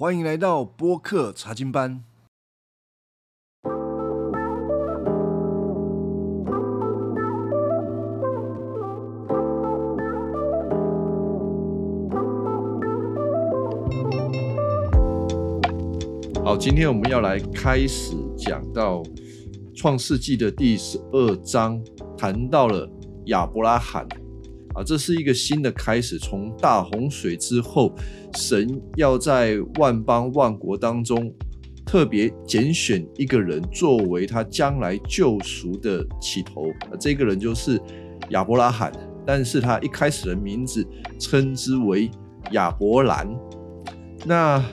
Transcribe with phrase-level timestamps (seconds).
[0.00, 2.04] 欢迎来到播客查经班。
[16.44, 19.02] 好，今天我们要来开始讲到
[19.74, 21.82] 创世纪的第十二章，
[22.16, 22.88] 谈到了
[23.24, 24.06] 亚伯拉罕
[24.78, 26.16] 啊，这是一个新的开始。
[26.18, 27.92] 从大洪水之后，
[28.36, 31.34] 神要在万邦万国当中
[31.84, 36.66] 特别拣选一个人作为他将来救赎的起头，
[37.00, 37.80] 这个人就是
[38.30, 38.92] 亚伯拉罕。
[39.26, 40.86] 但是他一开始的名字
[41.18, 42.08] 称之为
[42.52, 43.28] 亚伯兰。
[44.24, 44.64] 那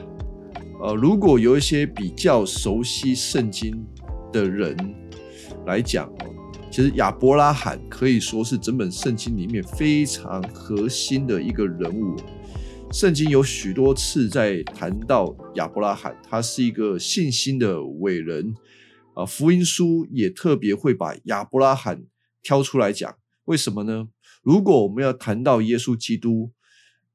[0.80, 3.84] 呃，如果有一些比较熟悉圣经
[4.32, 4.78] 的人
[5.66, 6.10] 来讲，
[6.76, 12.18] 其实亚伯拉罕可以说是整本圣经里面非常核心的一个人物。
[12.92, 18.54] 圣经有许多次在谈到亚伯拉罕，他是一个信心的伟人
[19.14, 19.26] 啊。
[19.26, 22.04] 福音书也特别会把亚伯拉罕
[22.44, 24.10] 挑出来讲，为什么呢？
[24.44, 26.52] 如果我们要谈到耶稣基督，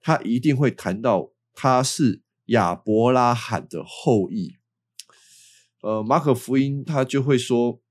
[0.00, 4.55] 他一定会谈到他是亚伯拉罕的后裔。
[5.83, 7.83] 呃，马可福音他就会说，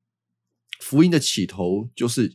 [0.80, 2.34] 福音的起头就是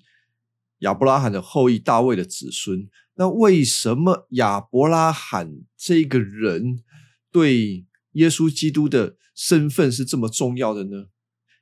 [0.78, 2.88] 亚伯拉罕的后裔，大卫的子孙。
[3.16, 6.82] 那为什么亚伯拉罕这个人
[7.30, 11.06] 对耶稣基督的身份是这么重要的呢？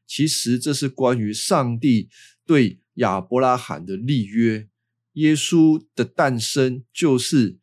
[0.07, 2.11] 其实这是关于上帝
[2.45, 4.69] 对亚伯拉罕的立约。
[5.13, 7.59] 耶稣的诞生就是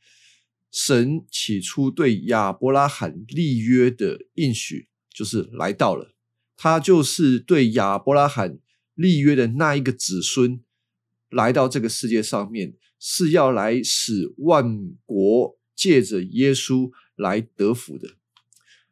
[0.72, 6.14] 神起初对亚伯拉罕立约的应许，就是来到了，
[6.56, 8.59] 他就是对亚伯拉罕
[9.00, 10.59] 立约的那一个子孙，
[11.30, 18.09] 来到这个世界上面，是要来使万国借着耶稣来得福的。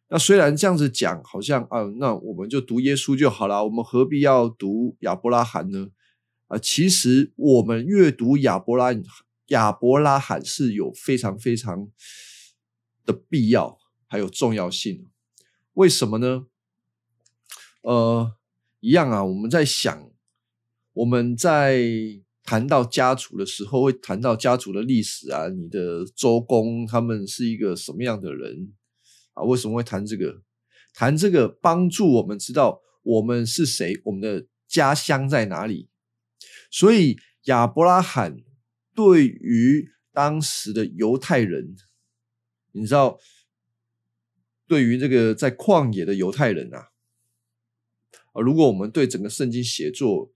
[0.08, 5.90] 那虽然这样子讲，好像啊，那我们就读耶稣就好了，我们何必要读亚伯拉罕呢？
[6.48, 8.98] 啊，其实我们阅读亚伯拉
[9.48, 11.90] 亚伯拉罕是有非常非常
[13.06, 15.10] 的必要，还有重要性。
[15.74, 16.48] 为什么呢？
[17.82, 18.34] 呃，
[18.80, 20.12] 一样啊，我们在想，
[20.94, 21.82] 我们在
[22.44, 28.74] 谈到家族的时候，会谈到家族的历史啊，你的周公他们是一个什么样的人
[29.34, 29.44] 啊？
[29.44, 30.42] 为什么会谈这个？
[30.94, 35.90] 谈这个帮助我们知道我们是谁，我们的家乡在哪里。
[36.72, 38.38] 所以亚伯拉罕
[38.96, 41.76] 对于当时的犹太人，
[42.72, 43.20] 你知道，
[44.68, 46.90] 对于这个在旷野的犹太人啊，
[48.38, 50.32] 啊，如果我们对整个圣经写作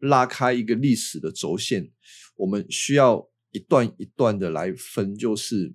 [0.00, 1.92] 拉开一个历史的轴线，
[2.34, 5.74] 我们需要一段一段的来分，就是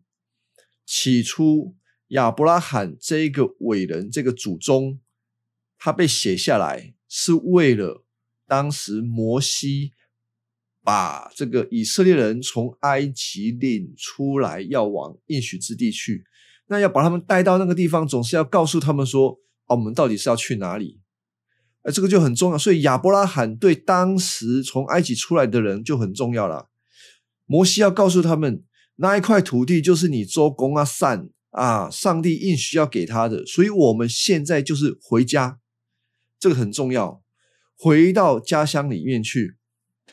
[0.85, 1.75] 起初
[2.09, 4.99] 亚伯拉罕这个伟人，这个祖宗，
[5.77, 8.01] 他被写下来是为了。
[8.47, 9.91] 当时摩西
[10.83, 16.23] 把这个以色列人从埃及领出来，要往应许之地去。
[16.67, 21.01] 那要把他们带到那个地方，总是要告诉他们说：“哦，我们到底是要去哪里？”
[21.85, 22.57] 哎，这个就很重要。
[22.57, 26.69] 所以亚伯拉罕对当时从埃及出来的人就很重要了。
[27.45, 28.63] 摩西要告诉他们，
[28.95, 33.45] 那一块土地就是你周公啊、善啊，上帝应许要给他的。
[33.45, 35.59] 所以我们现在就是回家，
[36.39, 37.21] 这个很重要。
[37.77, 39.57] 回到家乡里面去，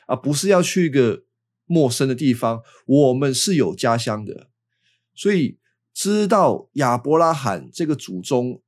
[0.06, 1.24] 而不是要去一个
[1.64, 2.60] 陌生的地方。
[2.86, 4.50] 我们是有家乡的，
[5.14, 5.58] 所以
[5.94, 8.61] 知道亚伯拉罕这个祖宗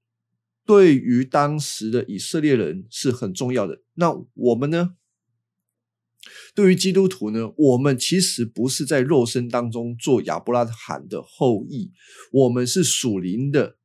[0.67, 3.83] 对于当时的以色列人是很重要的。
[3.95, 4.97] 那我们呢？
[6.55, 7.53] 对于基督徒呢？
[7.57, 11.93] 我们其实不是在肉身当中做亚伯拉罕的后裔，
[12.33, 13.77] 我们是属灵的。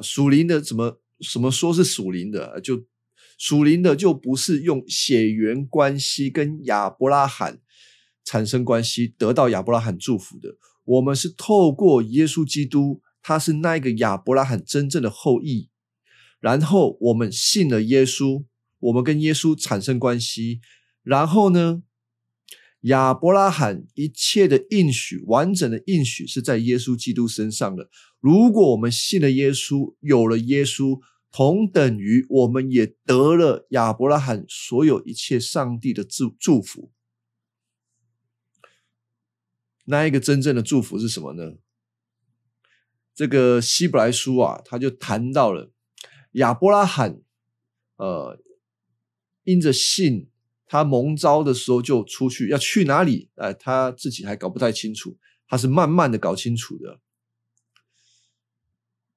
[0.00, 2.60] 属灵的怎么什么说是属灵的？
[2.60, 2.84] 就。
[3.38, 7.58] 属灵的就不是用血缘关系跟亚伯拉罕
[8.24, 15.70] 产生关系得到亚伯拉罕祝福的，我们是透过耶稣基督，他是那一个亚伯拉罕真正的后裔，
[16.42, 18.44] 然后我们信了耶稣，
[18.80, 20.60] 我们跟耶稣产生关系，
[21.02, 21.82] 然后呢，
[22.80, 27.88] 亚伯拉罕一切的应许，完整的应许是在耶稣基督身上的。
[28.18, 31.00] 如果我们信了耶稣，有了耶稣。
[31.34, 36.92] 同等于我们也得了亚伯拉罕所有一切上帝的祝祝福。
[39.86, 41.54] 那一个真正的祝福是什么呢？
[43.14, 45.72] 这个希伯来书啊，他就谈到了
[46.32, 47.20] 亚伯拉罕，
[47.96, 48.38] 呃，
[49.44, 50.30] 因着信，
[50.66, 53.30] 他蒙召的时候就出去，要去哪里？
[53.36, 57.00] 哎，他自己还搞不太清楚，他是慢慢的搞清楚的。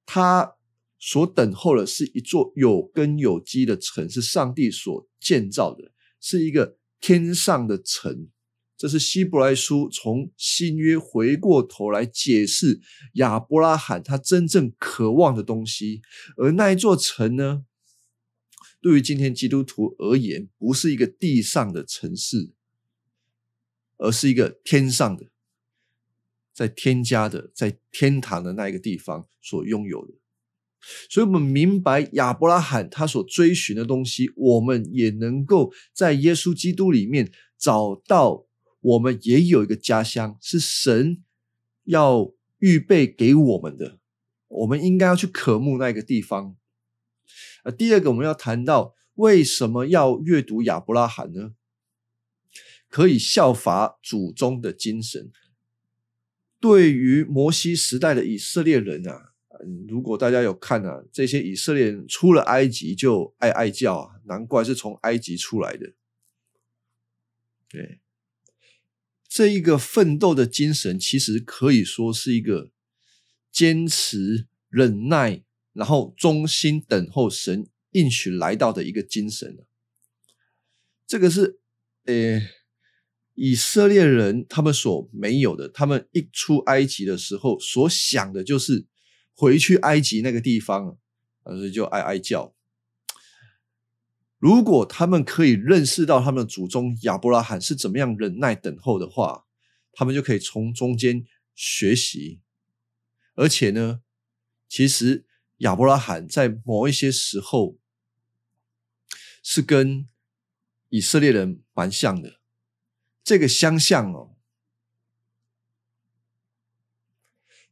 [0.04, 0.56] 他
[0.98, 8.28] 所等候的是一座有根有基的城，是上帝所建造的，是一个天上的城。
[8.78, 12.78] 这是希伯来书从新约回过头来解释
[13.14, 16.02] 亚伯拉罕他真正渴望的东西，
[16.36, 17.64] 而那一座城呢，
[18.82, 22.52] 对于今天基督徒而言，不是一个地上的城市，
[23.96, 25.30] 而是一个天上的，
[26.52, 30.12] 在添加的，在天堂的那一个地方所拥有的。
[31.08, 38.45] 所以，我们明白亚伯拉罕他所追寻的东西，我们也能够在耶稣基督里面找到。
[38.86, 41.24] 我们也有一个家乡，是神
[41.84, 43.98] 要预备给我们的，
[44.46, 46.56] 我们应该要去渴慕那个地方。
[47.64, 51.54] 啊，第二个我们要谈到为什么要阅读亚伯拉罕呢？
[52.88, 55.32] 可以效法祖宗的精神。
[56.60, 59.32] 对于摩西时代的以色列人啊，
[59.88, 65.92] 如果大家有看啊，这些以色列人出了埃及就爱爱叫啊，难怪是从埃及出来的。
[67.68, 68.00] 对。
[69.36, 72.70] 这一个奋斗的精神，其实可以说是一个
[73.52, 75.42] 坚持、忍耐，
[75.74, 79.58] 然后忠心等候神应许来到的一个精神
[81.06, 81.60] 这个是
[82.06, 82.40] 呃
[83.34, 85.68] 以色列人他们所没有的。
[85.68, 88.86] 他们一出埃及的时候，所想的就是
[89.34, 90.96] 回去埃及那个地方，
[91.44, 92.55] 所以就哀哀叫。
[94.38, 99.46] 如果他们可以认识到他们的祖宗亚伯拉罕是怎么样忍耐等候的话，
[99.92, 101.24] 他们就可以从中间
[101.54, 102.42] 学习。
[103.34, 104.02] 而且呢，
[104.68, 105.24] 其实
[105.58, 107.78] 亚伯拉罕在某一些时候
[109.42, 110.06] 是跟
[110.90, 112.40] 以色列人蛮像的。
[113.24, 114.36] 这个相像哦，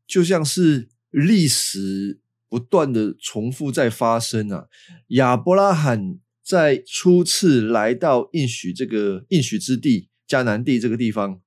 [0.06, 4.68] 就像是历史不断的重复在发生啊，
[5.08, 6.18] 亚伯拉罕。
[6.44, 11.40] 在初次来到应许这个应许之地迦南地这个地方，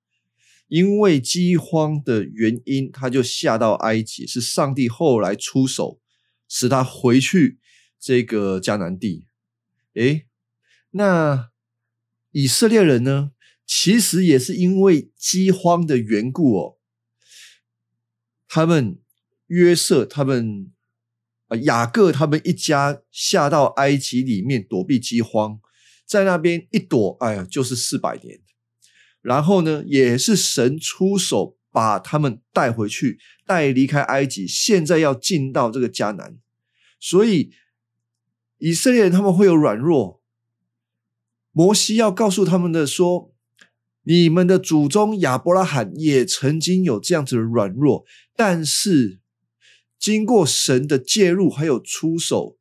[0.67, 4.25] 因为饥荒的原因，他就下到埃及。
[4.25, 5.99] 是上帝后来出手，
[6.49, 7.59] 使他回去
[7.99, 9.27] 这个迦南地。
[9.93, 10.25] 诶，
[10.89, 11.51] 那
[12.31, 13.33] 以色列人呢？
[13.67, 16.77] 其实也是因为饥荒的缘故哦，
[18.47, 18.99] 他们
[19.45, 20.71] 约瑟他们。
[21.47, 25.59] 啊，雅各他们一家下到埃及里面躲避饥荒，
[26.05, 28.41] 在那边一躲，哎呀，就是四百年。
[29.21, 36.37] 然后呢，也是神出手把他们带回去，带离开埃及，现在要进到这个迦南。
[36.99, 37.51] 所以
[38.57, 40.21] 以色列人他们会有软弱，
[41.53, 43.33] 摩西要告诉他们的说：
[44.03, 48.03] 你们的祖宗亚伯拉罕也曾经有这样子的软弱，
[48.35, 49.21] 但是。
[49.99, 52.57] 经过神的介入，还有出手，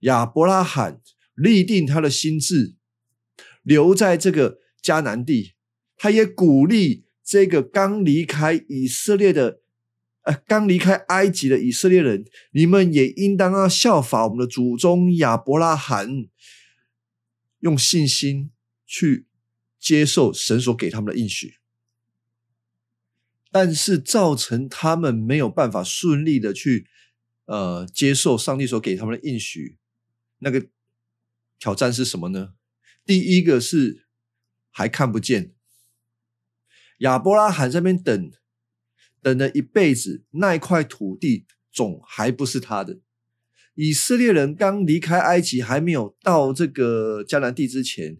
[0.00, 1.00] 亚伯拉罕
[1.34, 2.74] 立定他的心智，
[3.62, 5.52] 留在这个迦南地。
[5.96, 9.60] 他也鼓励这个刚离开以色列的，
[10.22, 16.26] 呃，刚离开埃及的以色列人，你们也应当要效法我们的祖宗亚伯拉罕，
[17.58, 18.50] 用信心
[18.86, 19.26] 去
[19.78, 21.59] 接受神所给他们的应许。
[23.52, 26.86] 但是造成他们没有办法顺利的去
[27.46, 29.76] 呃接受上帝所给他们的应许，
[30.38, 30.68] 那个
[31.58, 32.54] 挑战是什么呢？
[33.04, 34.06] 第一个是
[34.70, 35.52] 还看不见，
[36.98, 38.30] 亚伯拉罕这边等
[39.20, 43.00] 等了一辈子，那一块土地总还不是他的。
[43.74, 48.18] 以色列人刚离开埃及，还没有到这个迦南地之前，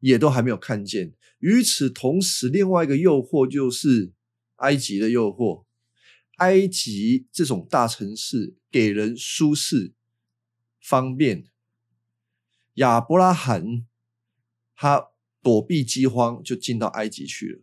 [0.00, 1.12] 也都还没有看见。
[1.40, 4.12] 与此同时，另外一个诱惑就是。
[4.62, 5.64] 埃及的诱惑，
[6.36, 9.92] 埃及这种大城市给人舒适、
[10.80, 11.44] 方便。
[12.74, 13.86] 亚伯拉罕
[14.74, 15.08] 他
[15.42, 17.60] 躲避饥荒，就进到埃及去了。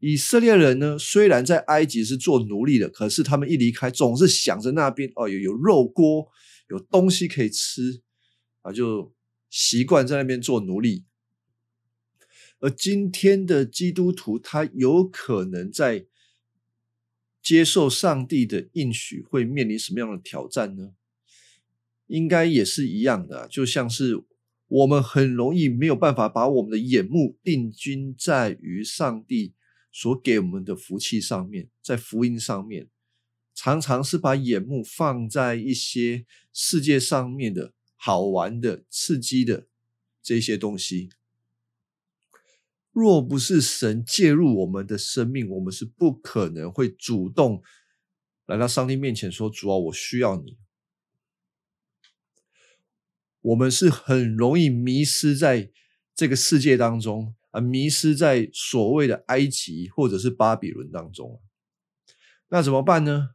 [0.00, 6.28] 以色列人呢，虽然在埃及是做奴隶的，可是他们一离开，总是想着那边哦，有有肉锅，
[6.68, 8.02] 有东西可以吃
[8.62, 9.14] 啊，就
[9.48, 11.04] 习惯在那边做奴隶。
[12.60, 16.06] 而今天的基督徒，他有可能在。
[17.44, 20.94] 接受上帝的应许会面临什么样的挑战呢？
[22.06, 24.24] 应该也是一样的，就像是
[24.66, 29.52] 我们很容易没有办法把我们的眼目定睛在于上帝
[29.92, 32.88] 所给我们的福气上面，在福音上面，
[33.54, 39.66] 常常是把眼目放在一些世界上面的好玩的、刺激的
[40.22, 41.10] 这些东西。
[42.94, 47.60] 若不是神介入我们的生命，我们是不可能会主动
[48.46, 50.56] 来到上帝面前说：“主啊，我需要你。”
[53.42, 55.72] 我们是很容易迷失在
[56.14, 61.42] 这个世界当中啊，迷失在所谓的埃及或者是巴比伦当中。
[62.50, 63.30] 那怎么办呢？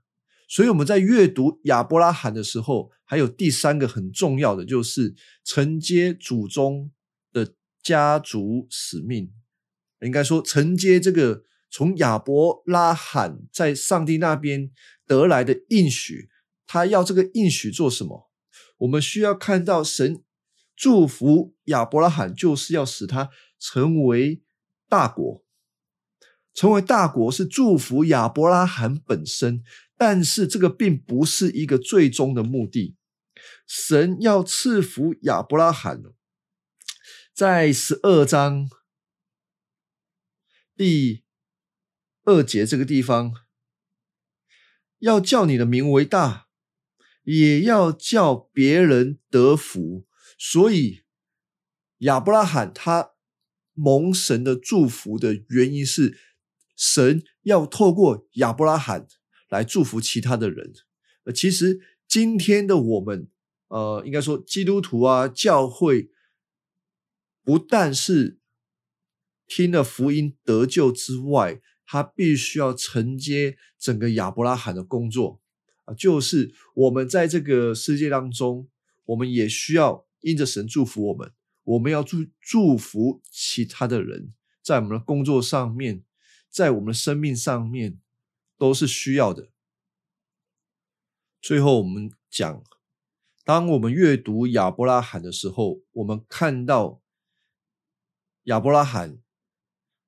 [0.47, 5.13] 所以我们在阅读亚伯拉罕的时候，还有第三个很重要的，就是
[5.43, 6.91] 承接祖宗
[7.33, 9.33] 的家族使命。
[10.01, 14.71] 应该说，承接这个从亚伯拉罕在上帝那边
[15.05, 16.29] 得来的应许，
[16.65, 18.29] 他要这个应许做什么？
[18.79, 20.23] 我们需要看到神
[20.75, 23.29] 祝福亚伯拉罕，就是要使他
[23.59, 24.41] 成为
[24.87, 25.43] 大国。
[26.53, 29.63] 成为大国是祝福亚伯拉罕本身，
[29.97, 32.95] 但是这个并不是一个最终的目的。
[33.67, 36.01] 神要赐福亚伯拉罕，
[37.33, 38.67] 在十二章
[40.79, 41.25] 第
[42.23, 43.33] 二节这个地方，
[44.99, 46.47] 要叫你的名为大。
[47.23, 50.07] 也要叫别人得福，
[50.37, 51.01] 所以
[51.97, 53.11] 亚伯拉罕他
[53.73, 56.17] 蒙神的祝福的原因是，
[56.77, 59.05] 神要透过亚伯拉罕
[59.49, 60.73] 来祝福其他的人。
[61.25, 63.29] 呃，其实今天的我们，
[63.67, 66.09] 呃，应该说基督徒啊，教会
[67.43, 68.38] 不但是
[69.49, 75.41] 听了福音得救之外，他必须要承接整个亚伯拉罕的工作
[75.85, 75.93] 啊。
[75.95, 78.69] 就是我们在这个世界当中，
[79.05, 86.03] 我们也需要因着神祝福我们，我们要祝祝福其他的人，在我们的工作上面，
[86.47, 87.99] 在我们的生命上面，
[88.55, 89.49] 都是需要的。
[91.41, 92.63] 最后，我们讲，
[93.43, 97.01] 当我们阅读亚伯拉罕的时候，我们看到
[98.43, 99.17] 亚伯拉罕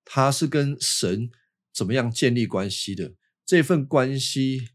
[0.03, 1.29] 他是跟神
[1.73, 3.13] 怎么样建立关系的，
[3.45, 4.69] 这份关系。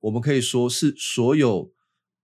[0.00, 1.74] 我们可以说是所有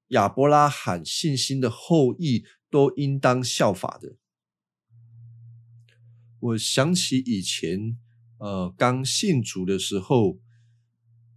[0.09, 4.17] 亚伯拉罕信心的后裔都应当效法的。
[6.39, 7.99] 我想起以前，
[8.39, 10.39] 呃，刚信主的时候，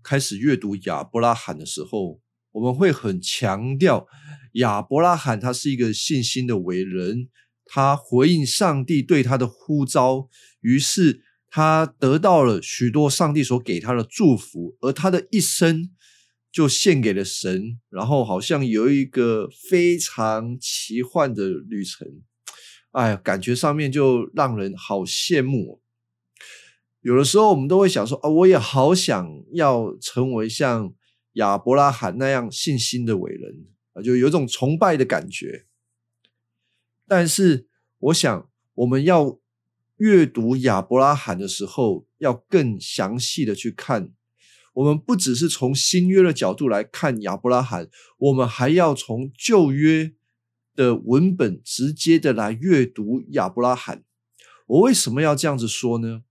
[0.03, 4.05] 开始阅读亚伯拉罕的时候，我们会很强调
[4.53, 7.29] 亚伯拉罕他是一个信心的伟人，
[7.67, 10.29] 他回应上帝对他的呼召，
[10.61, 15.91] 于是他得到了许多上帝所给他的祝福，而他的一生。
[16.49, 22.07] 就献给了神，然后好像有一个非常奇幻的旅程，
[22.93, 25.83] 哎，感觉上面就让人好羡慕。
[27.01, 30.91] 有的时候我们都会想说啊，我也好想要成为像
[31.33, 35.67] 亚伯拉罕那样信心的伟人啊，就有种崇拜的感觉。
[37.07, 37.67] 但是
[37.99, 39.39] 我想，我们要
[39.97, 44.11] 阅读亚伯拉罕的时候，要更详细的去看。
[44.73, 50.13] 我们不只是从新约的角度来看亚伯拉罕，我们还要从旧约
[50.75, 54.03] 的文本直接的来阅读亚伯拉罕。
[54.67, 56.21] 我为什么要这样子说呢？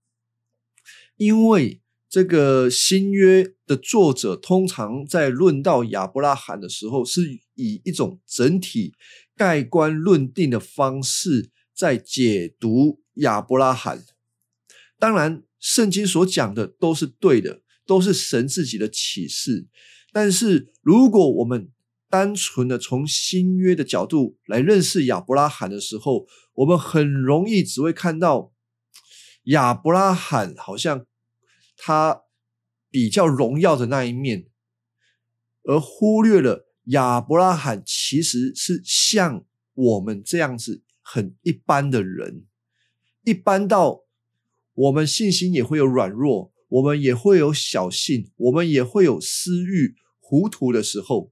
[1.17, 8.93] 因为这个新约的作者通常在论到亚伯拉罕的时候，是以一种整体
[9.37, 14.03] 盖棺论定的方式在解读亚伯拉罕。
[14.99, 17.61] 当然，圣经所讲的都是对的。
[17.87, 19.65] 都是神自己的启示，
[20.11, 21.71] 但是如果我们
[22.09, 28.51] 单纯的从新约的角度来认识亚伯拉罕的时候，我们很容易只会看到
[29.43, 31.05] 亚伯拉罕好像
[31.77, 32.23] 他
[32.91, 34.49] 比较荣耀的那一面，
[35.63, 42.45] 而忽略了亚伯拉罕其实是像我们这样子很一般的人，
[43.23, 44.03] 一般到
[44.73, 46.53] 我们信心也会有软弱。
[46.69, 51.31] 我们也会有小性，我们也会有私欲糊涂的时候。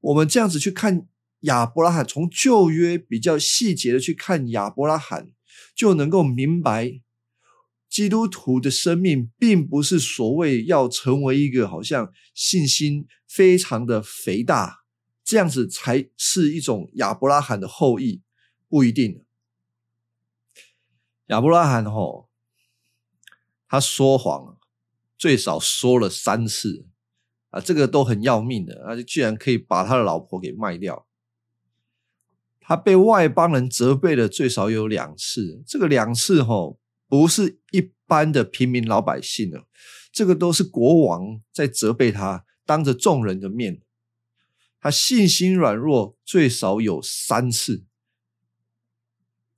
[0.00, 1.06] 我们这样子去看
[1.40, 5.30] 亚伯拉罕，从旧约比较细节的去看亚伯拉罕，
[5.74, 7.02] 就能够明白，
[7.88, 14.84] 基督徒的生命并不是所谓要成为一个好像信心非常的肥大，
[15.24, 18.22] 这样子才是一种亚伯拉罕的后裔，
[18.68, 19.24] 不一定。
[21.26, 22.28] 亚伯拉罕吼。
[23.70, 24.56] 他说谎，
[25.18, 26.86] 最少说了三次
[27.50, 28.96] 啊，这个都很要命的啊！
[29.02, 31.06] 居然可以把他的老婆给卖掉。
[32.58, 39.66] 他被外邦人责备了最少有两次，这个两次吼不是一般的平民老百姓了，
[40.12, 43.82] 这个都是国王在责备他，当着众人的面，
[44.80, 47.84] 他信心软弱最少有三次。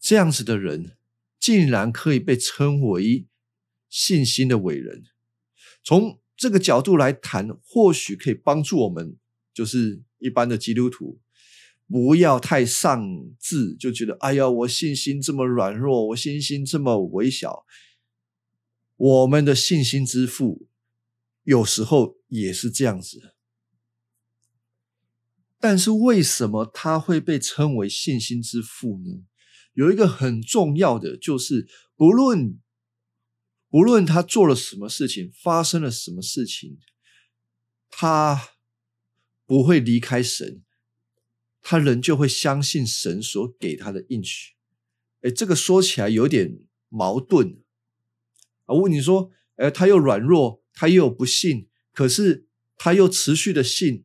[0.01, 0.97] 这样子的人，
[1.39, 3.27] 竟然可以被称为。
[3.93, 5.07] 信心的伟人，
[5.83, 9.17] 从这个角度来谈，或许可以帮助我们，
[9.53, 11.19] 就是一般的基督徒，
[11.91, 13.05] 不要太丧
[13.41, 17.67] 志，就觉得哎呀，我信心这么软弱，我信心这么微小。
[18.97, 20.69] 我们的信心之父
[21.43, 23.35] 有时候也是这样子，
[25.59, 29.25] 但是为什么他会被称为信心之父呢？
[29.73, 31.67] 有一个很重要的，就是
[31.97, 32.61] 不论
[33.69, 36.79] 不论他做了什么事情，发生了什么事情，
[37.89, 38.51] 他
[39.47, 40.63] 不会离开神，
[41.63, 44.55] 他仍旧会相信神所给他的应许。
[45.23, 47.61] 哎，这个说起来有点矛盾
[48.65, 48.75] 啊。
[48.75, 54.05] 我问你说，哎，他又软弱，他又不信，可是他又持续的信。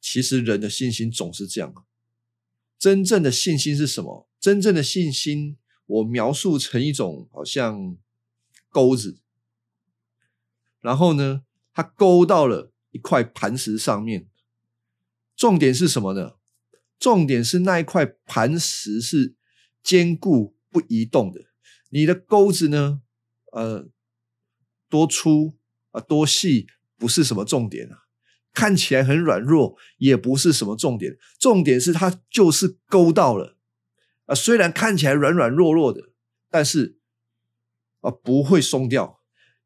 [0.00, 1.86] 其实人的信心总是这样。
[2.78, 4.28] 真正的信心是什么？
[4.38, 7.96] 真正的信心，我描述成一种好像
[8.70, 9.18] 钩子，
[10.80, 11.42] 然后呢，
[11.72, 14.28] 它勾到了一块磐石上面。
[15.36, 16.36] 重点是什么呢？
[16.98, 19.36] 重点是那一块磐石是
[19.82, 21.40] 坚固不移动的。
[21.90, 23.02] 你的钩子呢？
[23.52, 23.88] 呃，
[24.88, 25.56] 多粗
[25.90, 26.66] 啊，多细
[26.96, 28.04] 不是什么重点啊。
[28.52, 31.18] 看起来很软弱，也不是什么重点。
[31.38, 33.58] 重点是它就是勾到了
[34.24, 34.34] 啊。
[34.34, 36.00] 虽然看起来软软弱弱的，
[36.50, 36.98] 但是
[38.00, 39.15] 啊不会松掉。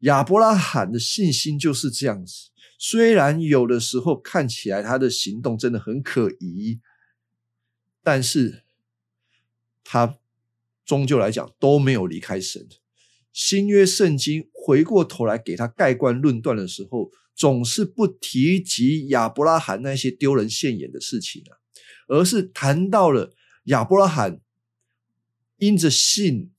[0.00, 2.50] 亚伯拉罕的信心就是这样子。
[2.78, 6.80] 虽然有的时候看起来他的行动真的很可疑，
[8.02, 8.64] 但是
[9.82, 10.16] 他。
[10.86, 12.66] 终究来讲都没有离开神。
[13.32, 21.62] 新约圣经回过头来给他盖棺论断的时候，总是不提及亚伯拉罕那些丢人现眼的事情啊，
[22.08, 23.32] 而是谈到了
[23.66, 24.40] 亚伯拉罕
[25.58, 26.50] 因着信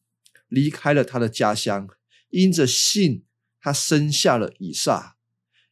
[0.48, 1.89] 离开了他的家乡，
[2.29, 3.25] 因着信
[3.62, 5.15] 他生下了以撒，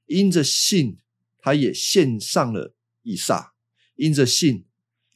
[0.05, 0.99] 因着信
[1.39, 3.53] 他也献上了以撒，
[3.95, 4.65] 因着信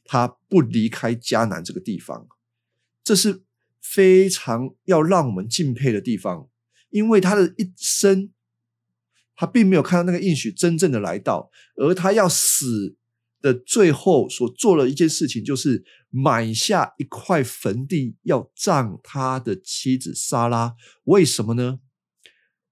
[0.04, 2.28] 他不离开迦南这个地方。
[3.02, 3.44] 这是
[3.80, 6.48] 非常要让我们敬佩的地方，
[6.90, 8.32] 因为他的一生，
[9.36, 12.96] 他并没有看到那个应许真正的来到，而他要死
[13.40, 20.74] 的最后所做了一件事情，就是买下一块坟地，要葬他的妻子莎拉。
[21.04, 21.80] 为什么呢？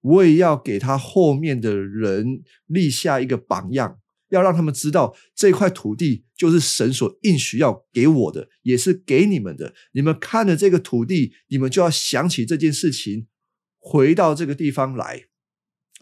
[0.03, 3.99] 我也要给他后面的人立下一个榜样。
[4.29, 9.75] 要让他们知道这块土地就是神所应许要给我的，也是给你们的。
[9.93, 13.27] 你们看了这个土地，你们就要想起这件事情，
[13.79, 15.25] 回到这个地方来。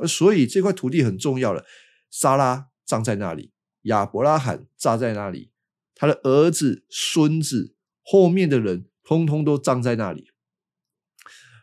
[0.06, 1.64] 所以这块土地很重要了。
[2.08, 3.50] 莎拉葬在那里，
[3.82, 5.50] 亚伯拉罕葬在那里，
[5.96, 10.30] 他的儿子、孙子、后面的人，通通都葬在那里。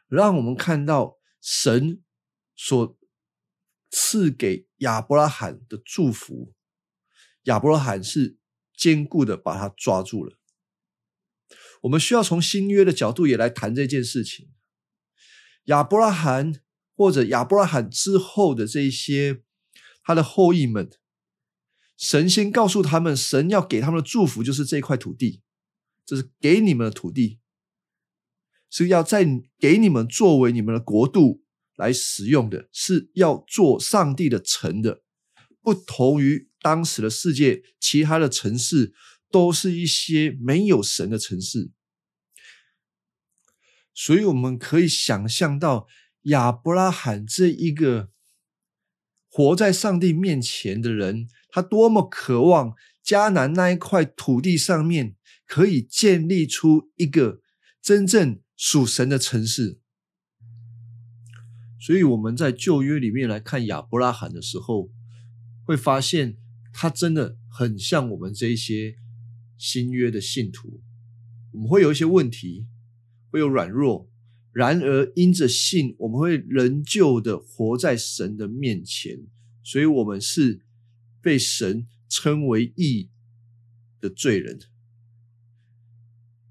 [0.10, 2.02] 让我们看到神
[2.58, 2.98] 所
[3.90, 6.54] 赐给亚伯拉罕的祝福。
[7.44, 8.38] 亚伯拉罕是
[8.76, 10.38] 坚固的把他抓住了。
[11.84, 14.50] 我们需要从新约的角度也来谈这件事情。
[15.66, 16.62] 亚伯拉罕
[16.96, 19.44] 或者亚伯拉罕之后的这些
[20.04, 20.90] 他的后裔们，
[21.96, 25.42] 神先告诉他们，神要给他们的祝福就是这块土地，
[26.06, 27.40] 这是给你们的土地，
[28.70, 29.26] 是要在
[29.60, 31.44] 给你们作为你们的国度
[31.78, 35.02] 来使用的，是要做上帝的城的，
[35.62, 36.50] 不同于。
[36.60, 38.94] 当时的世界，其他的城市
[39.32, 41.72] 都是一些没有神的城市，
[43.94, 45.88] 所以我们可以想象到
[46.24, 48.10] 亚伯拉罕这一个
[49.30, 52.74] 活在上帝面前的人，他多么渴望
[53.06, 57.40] 迦南那一块土地上面可以建立出一个
[57.82, 59.80] 真正属神的城市。
[61.80, 64.90] 所以我们在旧约里面来看亚伯拉罕的时候，
[65.64, 66.38] 会发现。
[66.80, 69.00] 他真的很像我们这一些
[69.58, 70.80] 新约的信徒，
[71.52, 72.68] 我们会有一些问题，
[73.32, 74.08] 会有软弱，
[74.52, 79.26] 然而因着信，我们会仍旧的活在神的面前，
[79.64, 80.62] 所以我们是
[81.20, 83.10] 被神称为义
[84.00, 84.60] 的罪人，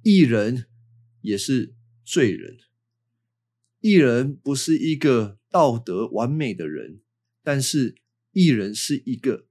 [0.02, 0.66] 义人
[1.20, 1.72] 也是
[2.04, 2.56] 罪人，
[3.80, 7.00] 义人不是一个道德完美的人，
[7.42, 7.96] 但是
[8.32, 9.46] 义人是一个。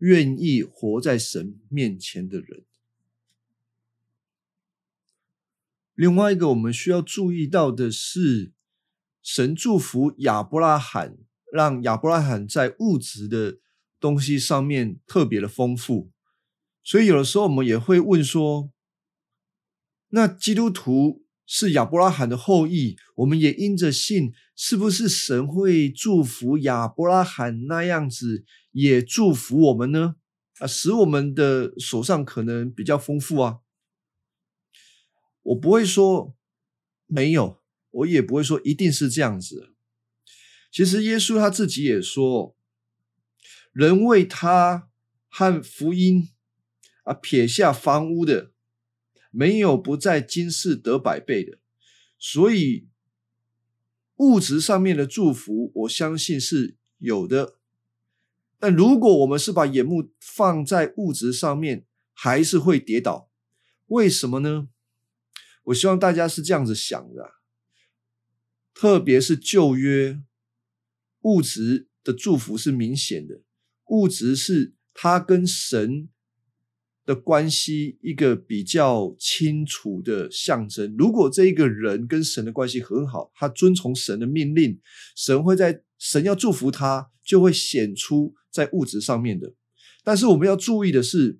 [0.00, 2.66] 愿意活在神面前的人。
[5.94, 8.52] 另外一个我们需要注意到的是，
[9.22, 11.16] 神祝福亚伯拉罕，
[11.50, 13.58] 让亚伯拉罕在物质的
[13.98, 16.10] 东西上面特别的丰富。
[16.84, 18.70] 所以有的时候我们也会问说：
[20.08, 30.16] 那基督徒是亚伯拉罕的后裔，我们也因着信，是不是神会祝福亚伯拉罕那样子，也祝福我们呢？
[30.58, 33.60] 啊，使我们的手上可能比较丰富啊。
[35.42, 36.34] 我不会说
[37.06, 39.74] 没有，我也不会说一定是这样子。
[40.72, 42.56] 其实耶稣他自己也说，
[43.72, 44.88] 人为他
[45.28, 46.30] 和福音
[47.04, 48.50] 啊撇下房屋的，
[49.36, 51.58] 没有不在今世得百倍的。
[52.18, 52.88] 所以
[54.16, 57.58] 物质上面的祝福，我相信是有的。
[58.58, 63.30] 但如果我们是把眼目放在物质上面，还是会跌倒。
[63.88, 64.68] 为什么呢？
[65.64, 67.34] 我希望大家是这样子想的，
[68.72, 70.22] 特别是旧约，
[71.20, 73.42] 物质的祝福是明显的，
[73.88, 76.08] 物质是它跟神
[77.06, 80.94] 的关系一个比较清楚的象征。
[80.98, 84.78] 如果这一个人跟神的关系很好，他遵从神的命令，
[85.16, 88.34] 神会在神要祝福他，就会显出。
[88.48, 89.52] 在物质上面的，
[90.02, 91.38] 但是我们要注意的是，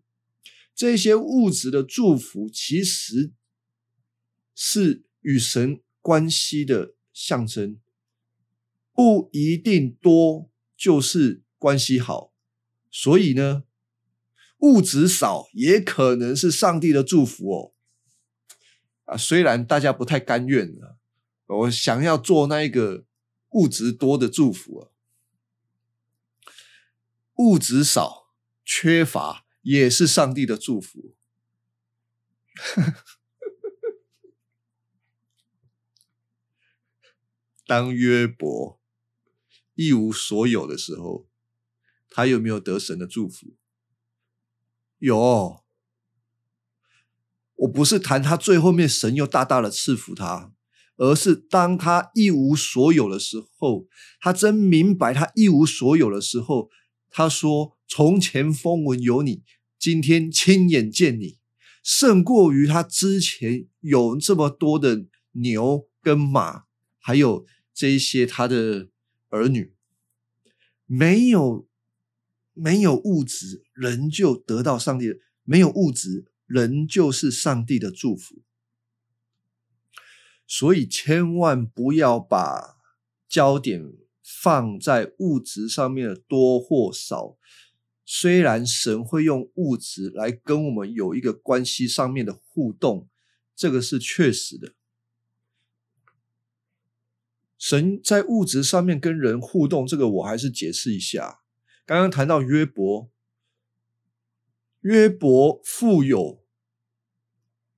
[0.75, 3.33] 这些物质的祝福其实
[4.55, 7.81] 是与神关系的象征，
[8.93, 12.35] 不一定多就是关系好。
[12.91, 13.63] 所以呢，
[14.59, 17.75] 物质少也可能是上帝的祝福哦。
[19.05, 20.99] 啊，虽然大家不太甘愿啊，
[21.47, 23.05] 我想要做那一个
[23.51, 24.91] 物质多的祝福啊。
[27.37, 28.33] 物质少、
[28.65, 31.15] 缺乏也是上帝的祝福。
[37.67, 38.81] 当约伯
[39.75, 41.29] 一无所有的时候，
[42.09, 43.56] 他有没有得神的祝福？
[44.99, 45.61] 有。
[47.57, 50.53] 我不是谈他最后面神又大大的赐福他，
[50.97, 53.87] 而是当他一无所有的时候，
[54.21, 56.71] 他真明白他一无所有的时候。
[57.09, 59.43] 他说：“从前风闻有你，
[59.79, 61.39] 今天亲眼见你，
[61.83, 66.65] 胜过于他之前有这么多的牛跟马，
[66.99, 68.91] 还有这一些他的
[69.31, 69.73] 儿女。
[70.85, 71.66] 没有
[72.57, 78.43] 没有物质，人就得到上帝；没有物质，人就是上帝的祝福。
[80.45, 82.79] 所以千万不要把
[83.29, 83.93] 焦点。”
[84.29, 87.39] 放在物质上面的多或少，
[88.05, 93.09] 虽然神会用物质来跟我们有一个关系上面的互动，
[93.55, 94.75] 这个是确实的。
[97.57, 101.43] 神在物质上面跟人互动，这个我还是解释一下。
[101.87, 103.11] 刚刚谈到约伯，
[104.81, 106.45] 约伯富有，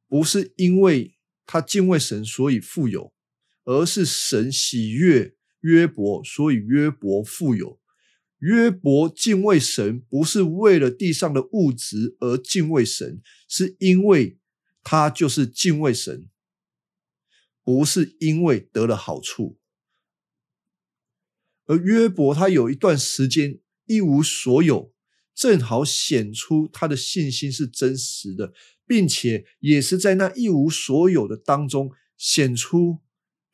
[0.09, 3.13] 不是因为他敬畏神所以富有，
[3.65, 5.37] 而是神喜悦。
[5.61, 7.81] 约伯，所以约伯富有。
[8.39, 14.39] 约伯敬畏神，不是为了地上的物质而敬畏神，是因为
[14.85, 16.29] 他就是敬畏神，
[17.65, 19.59] 不是因为得了好处。
[21.67, 24.93] 而约伯他有一段时间一无所有，
[25.35, 28.53] 正好显出他的信心是真实的，
[28.87, 33.01] 并且也是在那一无所有的当中显出。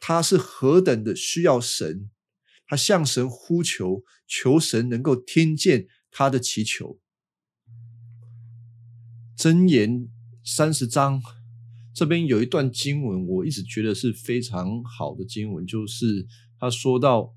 [0.07, 2.11] 他是何等的需要神，
[2.67, 7.01] 他向神呼求，求神能够听见他的祈求。
[9.39, 10.09] 箴言
[10.45, 11.23] 三十章
[11.95, 16.27] 这边有一段经文，我一直觉得是非常好的经文，就是
[16.59, 17.35] 他说到：“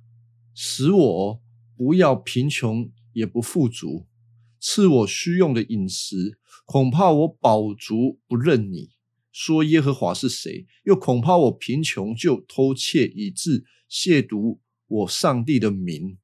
[0.54, 1.42] 使我
[1.78, 4.08] 不要贫穷，也不富足，
[4.60, 8.98] 赐我需用的饮食，恐怕我饱足不认你。”
[9.32, 10.66] 说耶和华是谁？
[10.84, 16.18] 又恐怕我贫穷就偷窃，以致亵渎我上帝的名。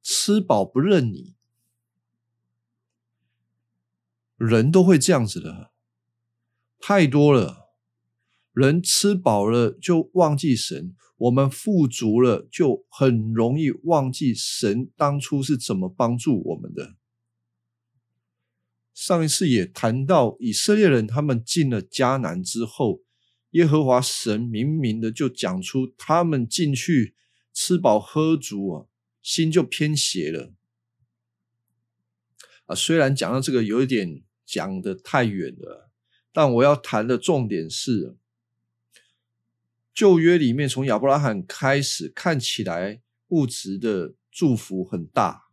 [0.00, 1.34] 吃饱不认你，
[4.36, 5.72] 人都会这样子的，
[6.78, 7.69] 太多了。
[8.60, 16.94] 人吃饱了就忘记神，我们富足了就很容易忘记神当初是怎么帮助我们的。
[18.92, 23.02] 上一次也谈到以色列人，他们进了迦南之后，
[23.52, 27.14] 耶和华神明明的就讲出，他们进去
[27.54, 28.86] 吃饱喝足啊，
[29.22, 30.52] 心就偏邪了。
[32.66, 35.90] 啊，虽然讲到这个有一点讲的太远了，
[36.30, 38.16] 但我要谈的重点是，
[39.92, 45.44] 旧约里面从亚伯拉罕开始，看起来物质的祝福很大。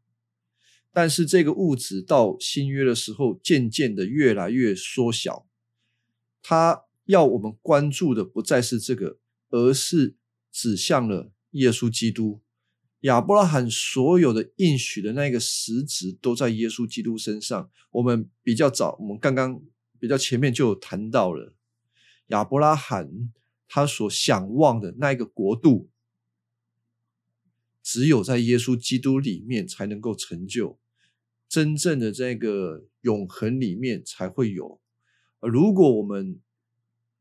[0.94, 5.48] 但是这个物质到新约的时候，渐渐的越来越缩小，
[6.42, 9.20] 它要我们关注的不再是这个，
[9.50, 10.16] 而是
[10.52, 12.42] 指向了耶稣基督。
[13.02, 17.70] 亚伯拉罕所有的应许的那个实质都在耶稣基督身上。
[17.92, 19.62] 我们比较早，我们刚刚
[20.00, 21.54] 比较前面就有谈到了
[22.28, 23.32] 亚伯拉罕
[23.68, 25.90] 他所想望的那一个国度，
[27.84, 30.80] 只有在耶稣基督里面才能够成就，
[31.48, 34.80] 真正的这个永恒里面才会有。
[35.40, 36.40] 如果我们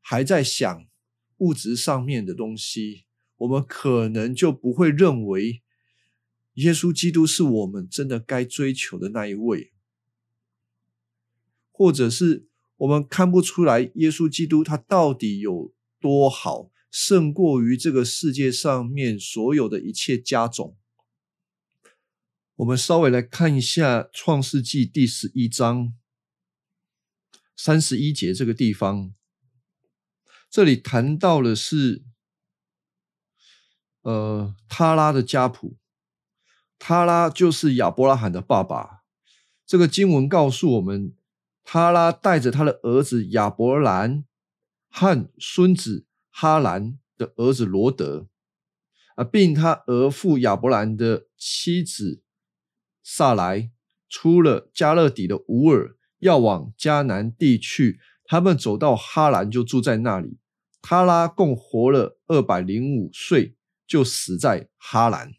[0.01, 0.85] 还在想
[1.37, 3.05] 物质上面的东西，
[3.37, 5.61] 我们可能就不会认为。
[6.57, 9.73] 耶稣基督是我们真的该追求的那一位，
[11.71, 20.77] 或者是我们看不出来耶稣基督他到底有多好，胜过于这个世界上面所有的一切家种。
[22.55, 25.93] 我们稍微来看一下《创世纪》第十一章
[27.55, 29.13] 三十一节这个地方，
[30.49, 32.03] 这里谈到的是，
[34.01, 35.77] 呃，他拉的家谱。
[36.79, 39.01] 他拉就是亚伯拉罕的爸爸。
[39.65, 41.15] 这个经文告诉我们，
[41.63, 44.23] 他拉带着他的儿子亚伯兰
[44.99, 48.29] 和孙子哈兰的儿子罗德
[49.13, 52.23] 啊，并他儿父亚伯兰的妻子
[53.03, 53.69] 萨莱，
[54.09, 57.99] 出了加勒底的乌尔，要往迦南地去。
[58.25, 60.39] 他们走到哈兰，就住在那里。
[60.81, 63.55] 他拉共活了二百零五岁，
[63.85, 65.31] 就死在哈兰。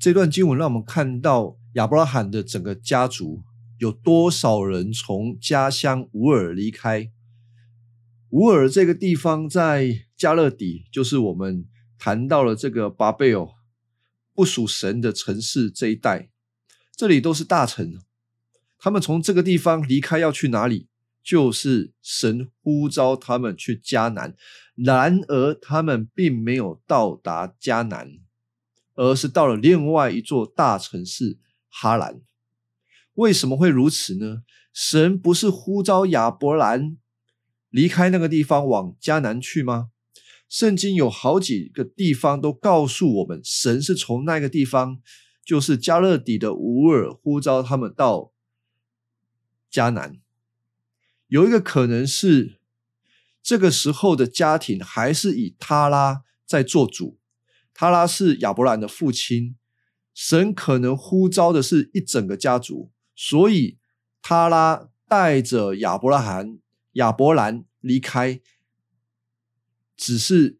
[0.00, 3.44] 这段经文让我们看到亚伯拉罕的整个家族
[3.78, 7.12] 有多少人从家乡乌尔离开。
[8.30, 11.66] 乌尔这个地方在加勒底，就是我们
[11.98, 13.46] 谈到了这个巴贝尔
[14.34, 16.30] 不属神的城市这一带，
[16.94, 18.00] 这里都是大城。
[18.78, 20.88] 他们从这个地方离开要去哪里？
[21.22, 24.36] 就是神呼召他们去迦南，
[24.76, 28.18] 然而他们并没有到达迦南。
[28.98, 32.22] 而是到了另外一座大城市哈兰，
[33.12, 34.42] 为什么会如此呢？
[34.72, 36.96] 神不是呼召亚伯兰
[37.70, 39.90] 离开那个地方往迦南去吗？
[40.48, 45.00] 圣经有好几个地方都告诉我们，神是从那个地方，
[45.44, 48.32] 就是加勒底的乌尔呼召他们到
[49.70, 50.18] 迦南。
[51.26, 52.60] 有一个可能是，
[53.42, 57.18] 这个时候的家庭还是以他拉在做主。
[57.74, 59.56] 他拉是亚伯兰的父亲，
[60.14, 63.78] 神可能呼召的是一整个家族，所以
[64.22, 66.58] 他拉带着亚伯拉罕、
[66.96, 68.42] 亚伯兰离开。
[69.96, 70.58] 只是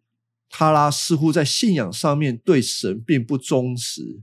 [0.49, 4.22] 他拉似乎在信仰上面对神并不忠实，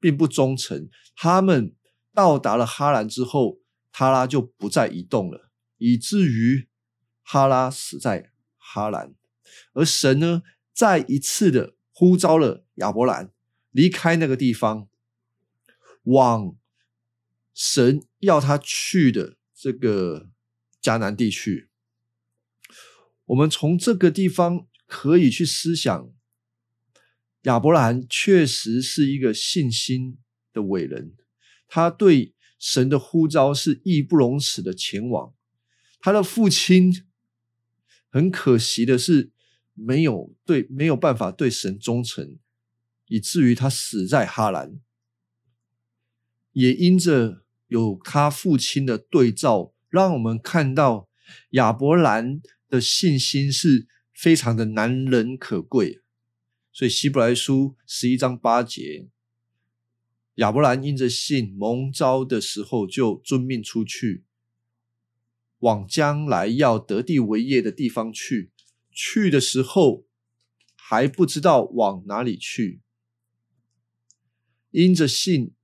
[0.00, 0.88] 并不忠诚。
[1.14, 1.74] 他们
[2.14, 3.58] 到达了哈兰之后，
[3.92, 6.68] 他拉就不再移动了，以至于
[7.22, 9.14] 哈拉死在哈兰，
[9.74, 11.74] 而神呢，再一次的。
[11.96, 13.30] 呼召了亚伯兰
[13.70, 14.88] 离开那个地方，
[16.02, 16.56] 往
[17.54, 20.28] 神要他去的这个
[20.84, 21.70] 迦南地区。
[23.24, 26.12] 我们从这个地方可以去思想，
[27.42, 30.18] 亚伯兰确实是一个信心
[30.52, 31.16] 的伟人，
[31.66, 35.34] 他对神的呼召是义不容辞的前往。
[35.98, 37.06] 他的父亲
[38.10, 39.32] 很可惜的是。
[39.76, 42.38] 没有对，没有办法对神忠诚，
[43.08, 44.78] 以至于他死在哈兰。
[46.52, 51.08] 也因着有他父亲的对照，让我们看到
[51.50, 56.02] 亚伯兰的信心是非常的难能可贵。
[56.72, 59.06] 所以希伯来书十一章八节，
[60.34, 64.24] 亚伯兰因着信蒙召的时候，就遵命出去，
[65.60, 68.50] 往将来要得地为业的地方去。
[68.90, 70.04] 去的时候
[70.74, 72.80] 还不知道往哪里去，
[74.72, 75.54] 因着信，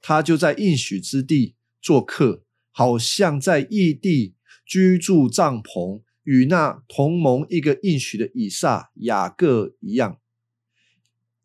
[0.00, 10.18] 他就在应许之地做客，好像在异地居住帐篷，与那同盟一个应许的以撒、雅各一样。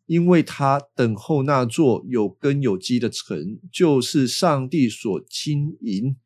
[0.06, 6.16] 因为他等候那座有根有基的城，就是上帝所经营、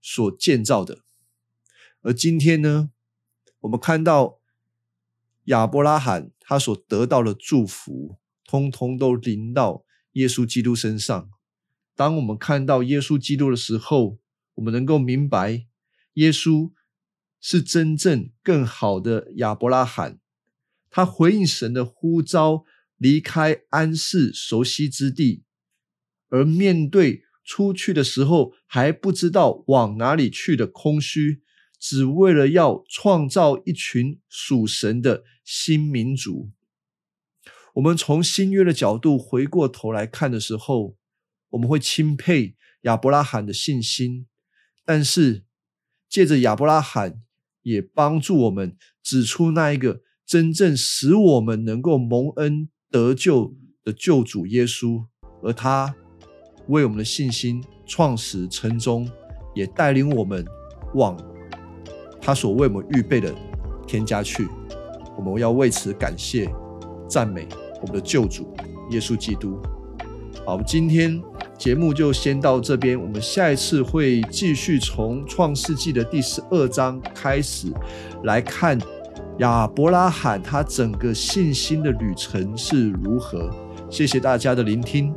[0.00, 1.04] 所建造的。
[2.02, 2.90] 而今天呢，
[3.60, 4.38] 我们看到。
[5.48, 11.30] 亚伯拉罕他所得到的祝福，通通都临到耶稣基督身上。
[11.96, 14.18] 当我们看到耶稣基督的时候，
[14.58, 15.66] 我们能够明白，
[16.14, 16.72] 耶稣
[17.40, 20.18] 是真正更好的亚伯拉罕。
[20.90, 22.64] 他回应神的呼召，
[22.96, 25.44] 离开安适熟悉之地，
[26.28, 31.42] 而面对出去的时候还不知道往哪里去的空虚，
[31.78, 36.50] 只为了要创造一群属神的新民族。
[37.74, 40.96] 我们从新约的角度回过头来看的时候，
[41.50, 44.26] 我们会钦佩亚伯拉罕的信心，
[44.88, 45.42] 但是
[46.08, 47.20] 借着亚伯拉罕，
[47.60, 55.04] 也帮助我们指出那一个真正使我们能够蒙恩得救的救主耶稣，
[55.42, 55.94] 而他
[56.68, 59.06] 为我们的信心创始成终，
[59.54, 60.42] 也带领我们
[60.94, 61.14] 往
[62.18, 63.34] 他所为我们预备的
[63.86, 64.48] 添加去。
[65.18, 66.50] 我们要为此感谢、
[67.06, 67.46] 赞美。
[67.82, 68.56] 我们的救主
[68.90, 69.60] 耶稣基督。
[70.46, 71.22] 好，我们今天
[71.58, 77.66] 节目就先到这边，我们下一次会继续从创世纪的第十二章开始
[78.22, 78.78] 来看
[79.38, 83.50] 亚伯拉罕他整个信心的旅程是如何。
[83.90, 85.12] 谢谢大家的聆听。